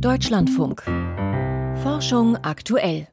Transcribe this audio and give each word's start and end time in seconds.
Deutschlandfunk. 0.00 0.82
Forschung 1.82 2.36
aktuell. 2.36 3.08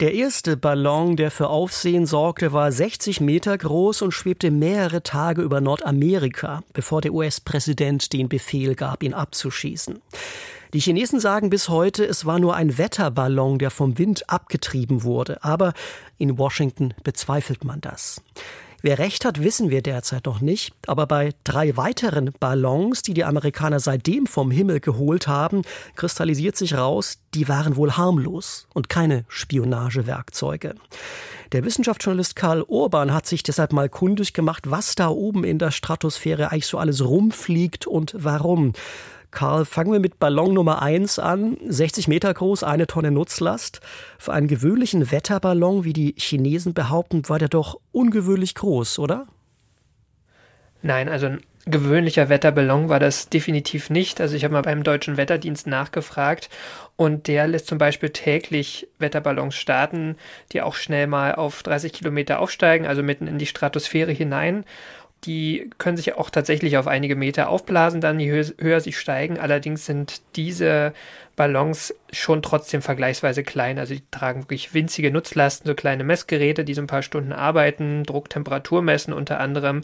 Der 0.00 0.12
erste 0.12 0.58
Ballon, 0.58 1.16
der 1.16 1.30
für 1.30 1.48
Aufsehen 1.48 2.04
sorgte, 2.04 2.52
war 2.52 2.70
60 2.70 3.20
Meter 3.20 3.56
groß 3.56 4.02
und 4.02 4.12
schwebte 4.12 4.50
mehrere 4.50 5.02
Tage 5.02 5.40
über 5.40 5.62
Nordamerika, 5.62 6.62
bevor 6.74 7.00
der 7.00 7.14
US-Präsident 7.14 8.12
den 8.12 8.28
Befehl 8.28 8.74
gab, 8.74 9.02
ihn 9.02 9.14
abzuschießen. 9.14 10.02
Die 10.74 10.80
Chinesen 10.80 11.18
sagen 11.18 11.48
bis 11.48 11.70
heute, 11.70 12.04
es 12.04 12.26
war 12.26 12.38
nur 12.38 12.56
ein 12.56 12.76
Wetterballon, 12.76 13.58
der 13.58 13.70
vom 13.70 13.96
Wind 13.96 14.28
abgetrieben 14.28 15.04
wurde. 15.04 15.42
Aber 15.42 15.72
in 16.18 16.36
Washington 16.36 16.92
bezweifelt 17.04 17.64
man 17.64 17.80
das. 17.80 18.20
Wer 18.82 18.98
recht 18.98 19.24
hat, 19.24 19.40
wissen 19.42 19.70
wir 19.70 19.80
derzeit 19.80 20.26
noch 20.26 20.40
nicht. 20.40 20.74
Aber 20.88 21.06
bei 21.06 21.34
drei 21.44 21.76
weiteren 21.76 22.32
Ballons, 22.40 23.02
die 23.02 23.14
die 23.14 23.24
Amerikaner 23.24 23.78
seitdem 23.78 24.26
vom 24.26 24.50
Himmel 24.50 24.80
geholt 24.80 25.28
haben, 25.28 25.62
kristallisiert 25.94 26.56
sich 26.56 26.74
raus, 26.74 27.18
die 27.34 27.48
waren 27.48 27.76
wohl 27.76 27.92
harmlos 27.92 28.66
und 28.74 28.88
keine 28.88 29.24
Spionagewerkzeuge. 29.28 30.74
Der 31.52 31.64
Wissenschaftsjournalist 31.64 32.34
Karl 32.34 32.62
Urban 32.62 33.12
hat 33.14 33.26
sich 33.26 33.44
deshalb 33.44 33.72
mal 33.72 33.88
kundig 33.88 34.32
gemacht, 34.32 34.68
was 34.68 34.96
da 34.96 35.08
oben 35.08 35.44
in 35.44 35.58
der 35.58 35.70
Stratosphäre 35.70 36.50
eigentlich 36.50 36.66
so 36.66 36.78
alles 36.78 37.04
rumfliegt 37.04 37.86
und 37.86 38.16
warum. 38.18 38.72
Karl, 39.32 39.64
fangen 39.64 39.92
wir 39.92 39.98
mit 39.98 40.18
Ballon 40.18 40.54
Nummer 40.54 40.82
1 40.82 41.18
an. 41.18 41.56
60 41.66 42.06
Meter 42.06 42.32
groß, 42.32 42.62
eine 42.62 42.86
Tonne 42.86 43.10
Nutzlast. 43.10 43.80
Für 44.18 44.32
einen 44.32 44.46
gewöhnlichen 44.46 45.10
Wetterballon, 45.10 45.84
wie 45.84 45.94
die 45.94 46.14
Chinesen 46.16 46.74
behaupten, 46.74 47.28
war 47.28 47.38
der 47.38 47.48
doch 47.48 47.80
ungewöhnlich 47.92 48.54
groß, 48.54 48.98
oder? 48.98 49.26
Nein, 50.82 51.08
also 51.08 51.26
ein 51.26 51.40
gewöhnlicher 51.64 52.28
Wetterballon 52.28 52.88
war 52.88 53.00
das 53.00 53.28
definitiv 53.28 53.88
nicht. 53.88 54.20
Also 54.20 54.36
ich 54.36 54.44
habe 54.44 54.52
mal 54.52 54.62
beim 54.62 54.82
deutschen 54.82 55.16
Wetterdienst 55.16 55.66
nachgefragt 55.66 56.50
und 56.96 57.28
der 57.28 57.46
lässt 57.46 57.68
zum 57.68 57.78
Beispiel 57.78 58.10
täglich 58.10 58.88
Wetterballons 58.98 59.54
starten, 59.54 60.16
die 60.52 60.60
auch 60.60 60.74
schnell 60.74 61.06
mal 61.06 61.36
auf 61.36 61.62
30 61.62 61.92
Kilometer 61.92 62.40
aufsteigen, 62.40 62.86
also 62.86 63.02
mitten 63.02 63.28
in 63.28 63.38
die 63.38 63.46
Stratosphäre 63.46 64.12
hinein 64.12 64.64
die 65.24 65.70
können 65.78 65.96
sich 65.96 66.14
auch 66.14 66.30
tatsächlich 66.30 66.76
auf 66.76 66.88
einige 66.88 67.14
Meter 67.14 67.48
aufblasen, 67.48 68.00
dann 68.00 68.18
je 68.18 68.44
höher, 68.58 68.80
sie 68.80 68.92
steigen. 68.92 69.38
Allerdings 69.38 69.86
sind 69.86 70.22
diese 70.34 70.92
Ballons 71.36 71.94
schon 72.12 72.42
trotzdem 72.42 72.82
vergleichsweise 72.82 73.44
klein. 73.44 73.78
Also 73.78 73.94
die 73.94 74.02
tragen 74.10 74.42
wirklich 74.42 74.74
winzige 74.74 75.10
Nutzlasten, 75.10 75.68
so 75.68 75.74
kleine 75.74 76.02
Messgeräte, 76.02 76.64
die 76.64 76.74
so 76.74 76.82
ein 76.82 76.88
paar 76.88 77.02
Stunden 77.02 77.32
arbeiten, 77.32 78.02
Druck, 78.02 78.30
Temperatur 78.30 78.82
messen 78.82 79.12
unter 79.12 79.38
anderem. 79.38 79.82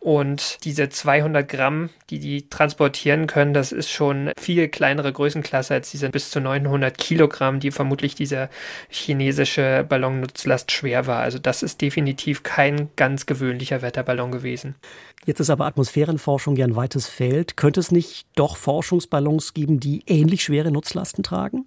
Und 0.00 0.64
diese 0.64 0.88
200 0.88 1.46
Gramm, 1.46 1.90
die 2.08 2.18
die 2.18 2.48
transportieren 2.48 3.26
können, 3.26 3.52
das 3.52 3.70
ist 3.70 3.90
schon 3.90 4.32
viel 4.40 4.68
kleinere 4.68 5.12
Größenklasse 5.12 5.74
als 5.74 5.90
diese 5.90 6.08
bis 6.08 6.30
zu 6.30 6.40
900 6.40 6.96
Kilogramm, 6.96 7.60
die 7.60 7.70
vermutlich 7.70 8.14
diese 8.14 8.48
chinesische 8.88 9.84
Ballonnutzlast 9.86 10.72
schwer 10.72 11.06
war. 11.06 11.20
Also 11.20 11.38
das 11.38 11.62
ist 11.62 11.82
definitiv 11.82 12.42
kein 12.42 12.88
ganz 12.96 13.26
gewöhnlicher 13.26 13.82
Wetterballon 13.82 14.32
gewesen. 14.32 14.74
Jetzt 15.26 15.40
ist 15.40 15.50
aber 15.50 15.66
Atmosphärenforschung 15.66 16.56
ja 16.56 16.64
ein 16.64 16.76
weites 16.76 17.06
Feld. 17.06 17.58
Könnte 17.58 17.80
es 17.80 17.92
nicht 17.92 18.26
doch 18.36 18.56
Forschungsballons 18.56 19.52
geben, 19.52 19.80
die 19.80 20.02
ähnlich 20.06 20.42
schwere 20.42 20.70
Nutzlasten 20.70 21.22
tragen? 21.22 21.66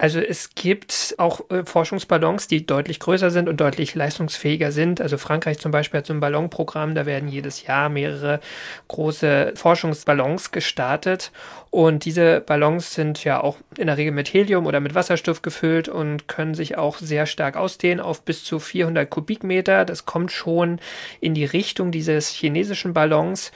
Also 0.00 0.20
es 0.20 0.54
gibt 0.54 1.16
auch 1.18 1.50
äh, 1.50 1.64
Forschungsballons, 1.64 2.46
die 2.46 2.64
deutlich 2.64 3.00
größer 3.00 3.32
sind 3.32 3.48
und 3.48 3.60
deutlich 3.60 3.96
leistungsfähiger 3.96 4.70
sind. 4.70 5.00
Also 5.00 5.18
Frankreich 5.18 5.58
zum 5.58 5.72
Beispiel 5.72 5.98
hat 5.98 6.06
so 6.06 6.12
ein 6.12 6.20
Ballonprogramm, 6.20 6.94
da 6.94 7.04
werden 7.04 7.28
jedes 7.28 7.66
Jahr 7.66 7.88
mehrere 7.88 8.38
große 8.86 9.54
Forschungsballons 9.56 10.52
gestartet. 10.52 11.32
Und 11.70 12.04
diese 12.04 12.40
Ballons 12.40 12.94
sind 12.94 13.24
ja 13.24 13.40
auch 13.42 13.56
in 13.76 13.88
der 13.88 13.96
Regel 13.96 14.12
mit 14.12 14.32
Helium 14.32 14.66
oder 14.66 14.78
mit 14.78 14.94
Wasserstoff 14.94 15.42
gefüllt 15.42 15.88
und 15.88 16.28
können 16.28 16.54
sich 16.54 16.78
auch 16.78 16.98
sehr 16.98 17.26
stark 17.26 17.56
ausdehnen 17.56 17.98
auf 17.98 18.22
bis 18.22 18.44
zu 18.44 18.60
400 18.60 19.10
Kubikmeter. 19.10 19.84
Das 19.84 20.06
kommt 20.06 20.30
schon 20.30 20.78
in 21.20 21.34
die 21.34 21.44
Richtung 21.44 21.90
dieses 21.90 22.28
chinesischen 22.28 22.94
Ballons 22.94 23.50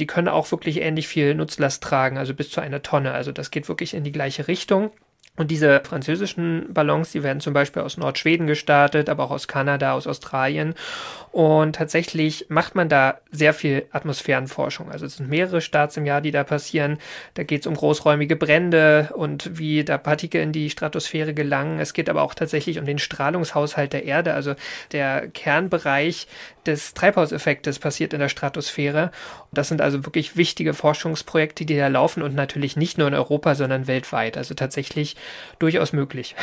die 0.00 0.08
können 0.08 0.26
auch 0.26 0.50
wirklich 0.50 0.80
ähnlich 0.80 1.06
viel 1.06 1.36
Nutzlast 1.36 1.80
tragen, 1.80 2.18
also 2.18 2.34
bis 2.34 2.50
zu 2.50 2.60
einer 2.60 2.82
Tonne. 2.82 3.12
Also 3.12 3.30
das 3.30 3.52
geht 3.52 3.68
wirklich 3.68 3.94
in 3.94 4.02
die 4.02 4.10
gleiche 4.10 4.48
Richtung. 4.48 4.90
Und 5.36 5.50
diese 5.50 5.80
französischen 5.80 6.72
Ballons, 6.72 7.10
die 7.10 7.24
werden 7.24 7.40
zum 7.40 7.54
Beispiel 7.54 7.82
aus 7.82 7.96
Nordschweden 7.96 8.46
gestartet, 8.46 9.08
aber 9.08 9.24
auch 9.24 9.32
aus 9.32 9.48
Kanada, 9.48 9.92
aus 9.92 10.06
Australien. 10.06 10.74
Und 11.32 11.74
tatsächlich 11.74 12.46
macht 12.48 12.76
man 12.76 12.88
da 12.88 13.18
sehr 13.32 13.52
viel 13.52 13.86
Atmosphärenforschung. 13.90 14.92
Also 14.92 15.06
es 15.06 15.16
sind 15.16 15.28
mehrere 15.28 15.60
Starts 15.60 15.96
im 15.96 16.06
Jahr, 16.06 16.20
die 16.20 16.30
da 16.30 16.44
passieren. 16.44 16.98
Da 17.34 17.42
geht 17.42 17.62
es 17.62 17.66
um 17.66 17.74
großräumige 17.74 18.36
Brände 18.36 19.10
und 19.16 19.58
wie 19.58 19.82
da 19.82 19.98
Partikel 19.98 20.40
in 20.40 20.52
die 20.52 20.70
Stratosphäre 20.70 21.34
gelangen. 21.34 21.80
Es 21.80 21.94
geht 21.94 22.08
aber 22.08 22.22
auch 22.22 22.34
tatsächlich 22.34 22.78
um 22.78 22.86
den 22.86 23.00
Strahlungshaushalt 23.00 23.92
der 23.92 24.04
Erde. 24.04 24.34
Also 24.34 24.54
der 24.92 25.26
Kernbereich 25.26 26.28
des 26.66 26.94
Treibhauseffektes 26.94 27.80
passiert 27.80 28.12
in 28.12 28.20
der 28.20 28.28
Stratosphäre. 28.28 29.10
Und 29.50 29.58
das 29.58 29.66
sind 29.66 29.80
also 29.80 30.06
wirklich 30.06 30.36
wichtige 30.36 30.72
Forschungsprojekte, 30.72 31.64
die 31.64 31.76
da 31.76 31.88
laufen 31.88 32.22
und 32.22 32.36
natürlich 32.36 32.76
nicht 32.76 32.96
nur 32.96 33.08
in 33.08 33.14
Europa, 33.14 33.56
sondern 33.56 33.88
weltweit. 33.88 34.36
Also 34.36 34.54
tatsächlich 34.54 35.16
durchaus 35.58 35.92
möglich. 35.92 36.34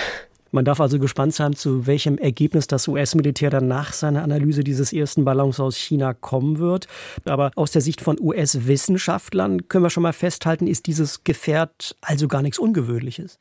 Man 0.53 0.65
darf 0.65 0.81
also 0.81 0.99
gespannt 0.99 1.33
sein, 1.33 1.53
zu 1.53 1.87
welchem 1.87 2.17
Ergebnis 2.17 2.67
das 2.67 2.87
US-Militär 2.89 3.49
dann 3.49 3.69
nach 3.69 3.93
seiner 3.93 4.21
Analyse 4.21 4.65
dieses 4.65 4.91
ersten 4.91 5.23
Ballons 5.23 5.61
aus 5.61 5.77
China 5.77 6.13
kommen 6.13 6.59
wird. 6.59 6.87
Aber 7.23 7.51
aus 7.55 7.71
der 7.71 7.81
Sicht 7.81 8.01
von 8.01 8.19
US-Wissenschaftlern 8.19 9.69
können 9.69 9.85
wir 9.85 9.89
schon 9.89 10.03
mal 10.03 10.11
festhalten, 10.11 10.67
ist 10.67 10.87
dieses 10.87 11.23
Gefährt 11.23 11.95
also 12.01 12.27
gar 12.27 12.41
nichts 12.41 12.59
Ungewöhnliches. 12.59 13.39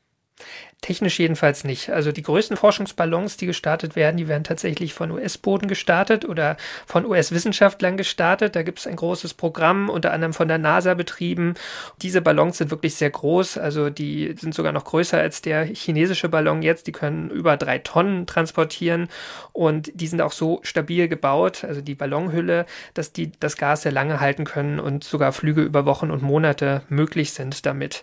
Technisch 0.81 1.19
jedenfalls 1.19 1.65
nicht. 1.65 1.91
Also 1.91 2.11
die 2.11 2.23
größten 2.23 2.57
Forschungsballons, 2.57 3.37
die 3.37 3.45
gestartet 3.45 3.97
werden, 3.97 4.17
die 4.17 4.29
werden 4.29 4.45
tatsächlich 4.45 4.95
von 4.95 5.11
US-Boden 5.11 5.69
gestartet 5.69 6.25
oder 6.25 6.57
von 6.87 7.05
US-Wissenschaftlern 7.05 7.99
gestartet. 7.99 8.57
Da 8.57 8.63
gibt 8.63 8.79
es 8.79 8.87
ein 8.87 8.97
großes 8.97 9.35
Programm, 9.35 9.91
unter 9.91 10.13
anderem 10.13 10.33
von 10.33 10.49
der 10.49 10.57
NASA 10.57 10.95
betrieben. 10.95 11.53
Diese 12.01 12.23
Ballons 12.23 12.57
sind 12.57 12.71
wirklich 12.71 12.95
sehr 12.95 13.11
groß. 13.11 13.59
Also 13.59 13.91
die 13.91 14.35
sind 14.39 14.55
sogar 14.55 14.73
noch 14.73 14.85
größer 14.85 15.19
als 15.19 15.43
der 15.43 15.67
chinesische 15.67 16.31
Ballon 16.31 16.63
jetzt. 16.63 16.87
Die 16.87 16.93
können 16.93 17.29
über 17.29 17.59
drei 17.59 17.79
Tonnen 17.79 18.27
transportieren 18.27 19.09
und 19.53 19.91
die 19.93 20.07
sind 20.07 20.23
auch 20.23 20.33
so 20.33 20.61
stabil 20.63 21.09
gebaut, 21.09 21.63
also 21.63 21.83
die 21.83 21.95
Ballonhülle, 21.95 22.65
dass 22.95 23.13
die 23.13 23.33
das 23.39 23.59
Gas 23.59 23.83
sehr 23.83 23.93
lange 23.93 24.21
halten 24.21 24.45
können 24.45 24.81
und 24.81 25.05
sogar 25.05 25.33
Flüge 25.33 25.61
über 25.61 25.85
Wochen 25.85 26.11
und 26.11 26.23
Monate 26.23 26.83
möglich 26.89 27.33
sind 27.33 27.67
damit. 27.67 28.03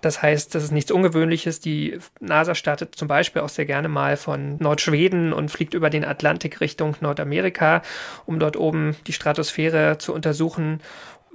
Das 0.00 0.22
heißt, 0.22 0.56
das 0.56 0.64
ist 0.64 0.72
nichts 0.72 0.90
Ungewöhnliches. 0.90 1.60
Die 1.60 1.75
NASA 2.20 2.54
startet 2.54 2.94
zum 2.94 3.08
Beispiel 3.08 3.42
auch 3.42 3.48
sehr 3.48 3.66
gerne 3.66 3.88
mal 3.88 4.16
von 4.16 4.56
Nordschweden 4.58 5.32
und 5.32 5.50
fliegt 5.50 5.74
über 5.74 5.90
den 5.90 6.04
Atlantik 6.04 6.60
Richtung 6.60 6.96
Nordamerika, 7.00 7.82
um 8.24 8.38
dort 8.38 8.56
oben 8.56 8.96
die 9.06 9.12
Stratosphäre 9.12 9.98
zu 9.98 10.12
untersuchen 10.12 10.80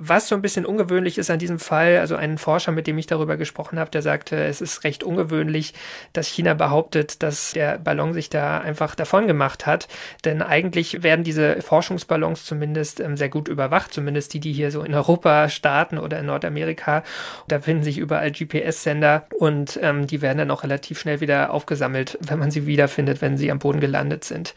was 0.03 0.27
so 0.27 0.35
ein 0.35 0.41
bisschen 0.41 0.65
ungewöhnlich 0.65 1.19
ist 1.19 1.29
an 1.29 1.37
diesem 1.37 1.59
Fall, 1.59 1.97
also 1.97 2.15
ein 2.15 2.39
Forscher, 2.39 2.71
mit 2.71 2.87
dem 2.87 2.97
ich 2.97 3.05
darüber 3.05 3.37
gesprochen 3.37 3.77
habe, 3.77 3.91
der 3.91 4.01
sagte, 4.01 4.43
es 4.43 4.59
ist 4.59 4.83
recht 4.83 5.03
ungewöhnlich, 5.03 5.75
dass 6.11 6.27
China 6.27 6.55
behauptet, 6.55 7.21
dass 7.21 7.51
der 7.51 7.77
Ballon 7.77 8.13
sich 8.13 8.29
da 8.29 8.57
einfach 8.57 8.95
davon 8.95 9.27
gemacht 9.27 9.67
hat. 9.67 9.87
Denn 10.25 10.41
eigentlich 10.41 11.03
werden 11.03 11.23
diese 11.23 11.61
Forschungsballons 11.61 12.45
zumindest 12.45 12.99
ähm, 12.99 13.15
sehr 13.15 13.29
gut 13.29 13.47
überwacht, 13.47 13.93
zumindest 13.93 14.33
die, 14.33 14.39
die 14.39 14.53
hier 14.53 14.71
so 14.71 14.81
in 14.81 14.95
Europa 14.95 15.49
starten 15.49 15.99
oder 15.99 16.19
in 16.19 16.25
Nordamerika. 16.25 17.03
Da 17.47 17.59
finden 17.59 17.83
sich 17.83 17.99
überall 17.99 18.31
GPS-Sender 18.31 19.27
und 19.37 19.79
ähm, 19.83 20.07
die 20.07 20.23
werden 20.23 20.39
dann 20.39 20.51
auch 20.51 20.63
relativ 20.63 20.99
schnell 20.99 21.21
wieder 21.21 21.51
aufgesammelt, 21.51 22.17
wenn 22.21 22.39
man 22.39 22.49
sie 22.49 22.65
wiederfindet, 22.65 23.21
wenn 23.21 23.37
sie 23.37 23.51
am 23.51 23.59
Boden 23.59 23.79
gelandet 23.79 24.23
sind. 24.23 24.55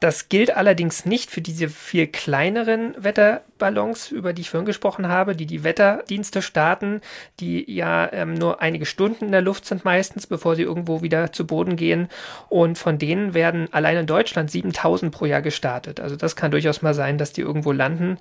Das 0.00 0.28
gilt 0.28 0.56
allerdings 0.56 1.06
nicht 1.06 1.30
für 1.30 1.40
diese 1.40 1.68
viel 1.68 2.06
kleineren 2.06 2.94
Wetterballons, 2.96 4.12
über 4.12 4.32
die 4.32 4.42
ich 4.42 4.50
vorhin 4.50 4.66
gesprochen 4.66 5.08
habe, 5.08 5.34
die 5.34 5.46
die 5.46 5.64
Wetterdienste 5.64 6.40
starten, 6.40 7.00
die 7.40 7.68
ja 7.72 8.08
ähm, 8.12 8.34
nur 8.34 8.62
einige 8.62 8.86
Stunden 8.86 9.26
in 9.26 9.32
der 9.32 9.42
Luft 9.42 9.64
sind 9.66 9.84
meistens, 9.84 10.28
bevor 10.28 10.54
sie 10.54 10.62
irgendwo 10.62 11.02
wieder 11.02 11.32
zu 11.32 11.46
Boden 11.46 11.74
gehen. 11.74 12.08
Und 12.48 12.78
von 12.78 12.98
denen 12.98 13.34
werden 13.34 13.72
allein 13.72 13.96
in 13.96 14.06
Deutschland 14.06 14.50
7000 14.50 15.12
pro 15.12 15.24
Jahr 15.24 15.42
gestartet. 15.42 15.98
Also 15.98 16.14
das 16.14 16.36
kann 16.36 16.52
durchaus 16.52 16.80
mal 16.80 16.94
sein, 16.94 17.18
dass 17.18 17.32
die 17.32 17.40
irgendwo 17.40 17.72
landen. 17.72 18.18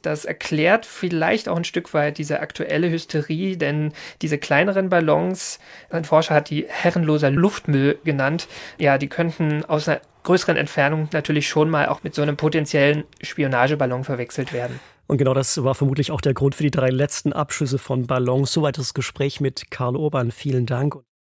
Das 0.00 0.24
erklärt 0.24 0.86
vielleicht 0.86 1.48
auch 1.48 1.56
ein 1.56 1.64
Stück 1.64 1.92
weit 1.92 2.18
diese 2.18 2.40
aktuelle 2.40 2.88
Hysterie, 2.88 3.56
denn 3.56 3.92
diese 4.22 4.38
kleineren 4.38 4.88
Ballons, 4.88 5.58
ein 5.90 6.04
Forscher 6.04 6.36
hat 6.36 6.50
die 6.50 6.66
herrenloser 6.68 7.30
Luftmüll 7.30 7.98
genannt, 8.04 8.46
ja, 8.78 8.96
die 8.96 9.08
könnten 9.08 9.64
aus 9.64 9.88
einer 9.88 10.00
größeren 10.28 10.58
Entfernung 10.58 11.08
natürlich 11.12 11.48
schon 11.48 11.70
mal 11.70 11.88
auch 11.88 12.02
mit 12.02 12.14
so 12.14 12.20
einem 12.20 12.36
potenziellen 12.36 13.04
Spionageballon 13.22 14.04
verwechselt 14.04 14.52
werden. 14.52 14.78
Und 15.06 15.16
genau 15.16 15.32
das 15.32 15.64
war 15.64 15.74
vermutlich 15.74 16.10
auch 16.10 16.20
der 16.20 16.34
Grund 16.34 16.54
für 16.54 16.64
die 16.64 16.70
drei 16.70 16.90
letzten 16.90 17.32
Abschüsse 17.32 17.78
von 17.78 18.06
Ballons. 18.06 18.52
Soweit 18.52 18.76
das 18.76 18.92
Gespräch 18.92 19.40
mit 19.40 19.70
Karl 19.70 19.96
Urban. 19.96 20.30
Vielen 20.30 20.66
Dank. 20.66 20.96